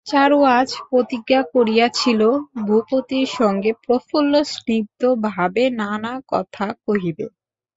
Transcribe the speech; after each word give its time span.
চারু 0.07 0.39
আজ 0.51 0.69
প্রতিজ্ঞা 0.89 1.41
করিয়াছিল, 1.53 2.21
ভূপতির 2.61 3.27
সঙ্গে 3.39 3.71
প্রফুল্ল 3.83 4.33
স্নিগ্ধভাবে 4.53 5.63
নানা 5.81 6.13
কথা 6.31 6.65
কহিবে। 6.85 7.25